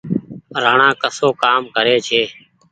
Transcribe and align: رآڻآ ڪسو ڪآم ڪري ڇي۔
رآڻآ 0.63 0.89
ڪسو 1.01 1.27
ڪآم 1.43 1.61
ڪري 1.75 1.95
ڇي۔ 2.07 2.21